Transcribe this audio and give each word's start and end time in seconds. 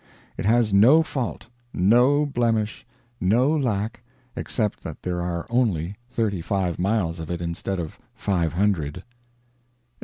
It 0.35 0.45
has 0.45 0.73
no 0.73 1.03
fault, 1.03 1.45
no 1.75 2.25
blemish, 2.25 2.87
no 3.19 3.51
lack, 3.55 4.01
except 4.35 4.81
that 4.81 5.03
there 5.03 5.21
are 5.21 5.45
only 5.51 5.95
thirty 6.09 6.41
five 6.41 6.79
miles 6.79 7.19
of 7.19 7.29
it 7.29 7.39
instead 7.39 7.79
of 7.79 7.99
five 8.15 8.53
hundred. 8.53 9.03